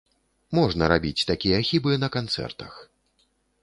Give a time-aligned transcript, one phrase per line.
[0.59, 2.71] Можна рабіць такія хібы на канцэртах.